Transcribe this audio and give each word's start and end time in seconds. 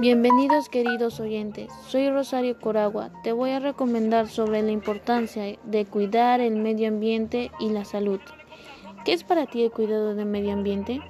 Bienvenidos 0.00 0.68
queridos 0.68 1.20
oyentes, 1.20 1.70
soy 1.86 2.10
Rosario 2.10 2.58
Coragua. 2.58 3.10
Te 3.22 3.30
voy 3.30 3.50
a 3.50 3.60
recomendar 3.60 4.28
sobre 4.28 4.60
la 4.60 4.72
importancia 4.72 5.56
de 5.62 5.84
cuidar 5.84 6.40
el 6.40 6.56
medio 6.56 6.88
ambiente 6.88 7.52
y 7.60 7.70
la 7.70 7.84
salud. 7.84 8.18
¿Qué 9.04 9.12
es 9.12 9.22
para 9.22 9.46
ti 9.46 9.62
el 9.62 9.70
cuidado 9.70 10.16
del 10.16 10.26
medio 10.26 10.52
ambiente? 10.52 11.00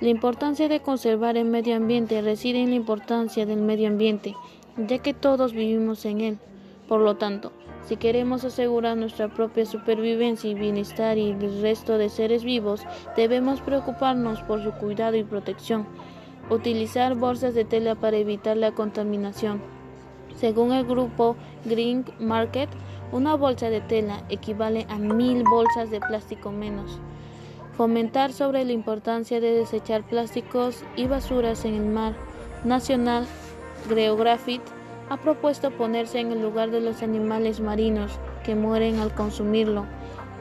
La 0.00 0.08
importancia 0.08 0.68
de 0.68 0.78
conservar 0.78 1.36
el 1.36 1.46
medio 1.46 1.74
ambiente 1.74 2.22
reside 2.22 2.62
en 2.62 2.70
la 2.70 2.76
importancia 2.76 3.44
del 3.44 3.60
medio 3.60 3.88
ambiente, 3.88 4.36
ya 4.76 4.98
que 4.98 5.14
todos 5.14 5.52
vivimos 5.52 6.04
en 6.04 6.20
él. 6.20 6.38
Por 6.86 7.00
lo 7.00 7.16
tanto, 7.16 7.50
si 7.88 7.96
queremos 7.96 8.44
asegurar 8.44 8.96
nuestra 8.96 9.26
propia 9.28 9.66
supervivencia 9.66 10.48
y 10.48 10.54
bienestar 10.54 11.18
y 11.18 11.30
el 11.30 11.60
resto 11.60 11.98
de 11.98 12.08
seres 12.08 12.44
vivos, 12.44 12.84
debemos 13.16 13.60
preocuparnos 13.62 14.40
por 14.42 14.62
su 14.62 14.70
cuidado 14.72 15.16
y 15.16 15.24
protección. 15.24 15.88
Utilizar 16.50 17.14
bolsas 17.14 17.54
de 17.54 17.64
tela 17.64 17.94
para 17.94 18.16
evitar 18.16 18.56
la 18.56 18.72
contaminación. 18.72 19.60
Según 20.34 20.72
el 20.72 20.86
grupo 20.86 21.36
Green 21.66 22.06
Market, 22.18 22.70
una 23.12 23.34
bolsa 23.34 23.68
de 23.68 23.82
tela 23.82 24.22
equivale 24.30 24.86
a 24.88 24.96
mil 24.96 25.44
bolsas 25.44 25.90
de 25.90 26.00
plástico 26.00 26.50
menos. 26.50 27.00
Fomentar 27.76 28.32
sobre 28.32 28.64
la 28.64 28.72
importancia 28.72 29.40
de 29.40 29.52
desechar 29.52 30.02
plásticos 30.04 30.82
y 30.96 31.06
basuras 31.06 31.64
en 31.66 31.74
el 31.74 31.84
mar. 31.84 32.14
National 32.64 33.26
Geographic 33.88 34.62
ha 35.10 35.16
propuesto 35.18 35.70
ponerse 35.70 36.18
en 36.18 36.32
el 36.32 36.40
lugar 36.40 36.70
de 36.70 36.80
los 36.80 37.02
animales 37.02 37.60
marinos 37.60 38.18
que 38.44 38.54
mueren 38.54 39.00
al 39.00 39.14
consumirlo. 39.14 39.84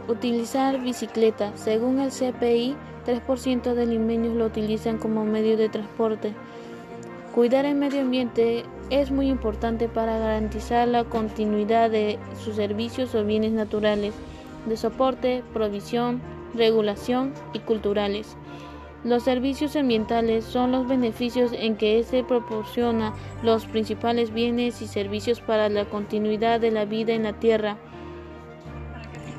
Utilizar 0.07 0.79
bicicleta. 0.79 1.51
Según 1.57 1.99
el 1.99 2.11
CPI, 2.11 2.77
3% 3.05 3.73
de 3.73 3.85
limeños 3.85 4.35
lo 4.35 4.45
utilizan 4.45 4.99
como 4.99 5.25
medio 5.25 5.57
de 5.57 5.67
transporte. 5.67 6.33
Cuidar 7.35 7.65
el 7.65 7.75
medio 7.75 8.01
ambiente 8.01 8.63
es 8.89 9.11
muy 9.11 9.27
importante 9.27 9.89
para 9.89 10.17
garantizar 10.17 10.87
la 10.87 11.03
continuidad 11.03 11.91
de 11.91 12.19
sus 12.41 12.55
servicios 12.55 13.13
o 13.15 13.25
bienes 13.25 13.51
naturales, 13.51 14.13
de 14.65 14.77
soporte, 14.77 15.43
provisión, 15.53 16.21
regulación 16.55 17.33
y 17.51 17.59
culturales. 17.59 18.37
Los 19.03 19.23
servicios 19.23 19.75
ambientales 19.75 20.45
son 20.45 20.71
los 20.71 20.87
beneficios 20.87 21.51
en 21.53 21.75
que 21.75 22.01
se 22.03 22.23
proporciona 22.23 23.13
los 23.43 23.65
principales 23.65 24.33
bienes 24.33 24.81
y 24.81 24.87
servicios 24.87 25.41
para 25.41 25.67
la 25.67 25.83
continuidad 25.83 26.61
de 26.61 26.71
la 26.71 26.85
vida 26.85 27.13
en 27.13 27.23
la 27.23 27.33
Tierra 27.33 27.77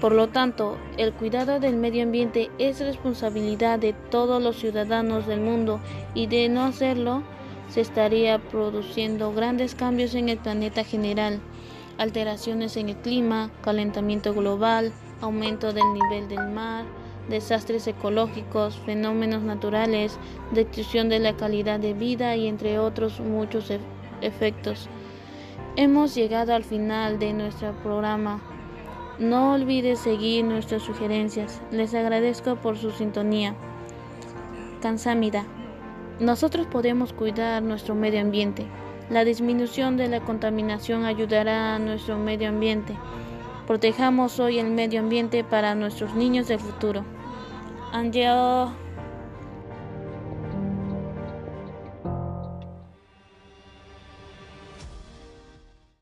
por 0.01 0.13
lo 0.13 0.29
tanto, 0.29 0.77
el 0.97 1.13
cuidado 1.13 1.59
del 1.59 1.77
medio 1.77 2.05
ambiente 2.05 2.51
es 2.59 2.79
responsabilidad 2.79 3.81
de 3.81 3.93
todos 3.93 4.41
los 4.41 4.57
ciudadanos 4.57 5.27
del 5.27 5.41
mundo 5.41 5.81
y 6.15 6.29
de 6.29 6.49
no 6.49 6.63
hacerlo 6.63 7.23
se 7.69 7.81
estaría 7.81 8.39
produciendo 8.39 9.33
grandes 9.33 9.75
cambios 9.75 10.15
en 10.15 10.29
el 10.29 10.39
planeta 10.39 10.85
general, 10.85 11.41
alteraciones 11.99 12.77
en 12.77 12.91
el 12.91 12.97
clima, 12.97 13.51
calentamiento 13.63 14.33
global, 14.35 14.93
aumento 15.21 15.73
del 15.73 15.93
nivel 15.93 16.29
del 16.29 16.49
mar, 16.49 16.85
desastres 17.29 17.87
ecológicos, 17.87 18.79
fenómenos 18.87 19.43
naturales, 19.43 20.17
destrucción 20.53 21.09
de 21.09 21.19
la 21.19 21.37
calidad 21.37 21.81
de 21.81 21.93
vida 21.93 22.37
y 22.37 22.47
entre 22.47 22.79
otros 22.79 23.21
muchos 23.21 23.71
efectos. 24.21 24.89
Hemos 25.77 26.15
llegado 26.15 26.55
al 26.55 26.65
final 26.65 27.19
de 27.19 27.33
nuestro 27.33 27.73
programa. 27.83 28.41
No 29.19 29.55
olvides 29.55 29.99
seguir 29.99 30.45
nuestras 30.45 30.83
sugerencias. 30.83 31.61
Les 31.73 31.93
agradezco 31.93 32.55
por 32.55 32.79
su 32.79 32.93
sintonía. 32.93 33.57
Cansámida. 34.81 35.45
Nosotros 36.21 36.69
podemos 36.69 37.13
cuidar 37.13 37.61
nuestro 37.65 37.97
medio 37.97 38.21
ambiente. 38.21 38.65
La 39.11 39.25
disminución 39.25 39.97
de 39.97 40.07
la 40.07 40.21
contaminación 40.21 41.05
ayudará 41.05 41.75
a 41.75 41.79
nuestro 41.81 42.17
medio 42.17 42.49
ambiente. 42.49 42.95
Protejamos 43.67 44.39
hoy 44.39 44.61
el 44.61 44.71
medio 44.71 45.01
ambiente 45.01 45.43
para 45.43 45.75
nuestros 45.75 46.15
niños 46.15 46.47
del 46.47 46.61
futuro. 46.61 47.03